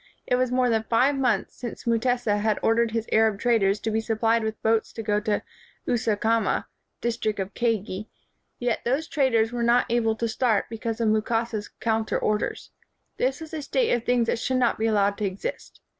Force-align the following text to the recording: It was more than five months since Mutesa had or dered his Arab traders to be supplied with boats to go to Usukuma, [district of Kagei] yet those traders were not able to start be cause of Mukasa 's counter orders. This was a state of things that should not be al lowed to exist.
It 0.25 0.35
was 0.35 0.51
more 0.51 0.67
than 0.67 0.81
five 0.89 1.15
months 1.15 1.53
since 1.55 1.85
Mutesa 1.85 2.39
had 2.39 2.57
or 2.63 2.75
dered 2.75 2.89
his 2.89 3.05
Arab 3.11 3.39
traders 3.39 3.79
to 3.81 3.91
be 3.91 4.01
supplied 4.01 4.43
with 4.43 4.59
boats 4.63 4.91
to 4.93 5.03
go 5.03 5.19
to 5.19 5.43
Usukuma, 5.87 6.65
[district 7.01 7.37
of 7.39 7.53
Kagei] 7.53 8.07
yet 8.57 8.83
those 8.83 9.07
traders 9.07 9.51
were 9.51 9.61
not 9.61 9.85
able 9.91 10.15
to 10.15 10.27
start 10.27 10.71
be 10.71 10.79
cause 10.79 10.99
of 11.01 11.09
Mukasa 11.09 11.61
's 11.61 11.67
counter 11.79 12.17
orders. 12.17 12.71
This 13.17 13.41
was 13.41 13.53
a 13.53 13.61
state 13.61 13.91
of 13.91 14.03
things 14.03 14.25
that 14.25 14.39
should 14.39 14.57
not 14.57 14.79
be 14.79 14.87
al 14.87 14.95
lowed 14.95 15.19
to 15.19 15.25
exist. 15.25 15.81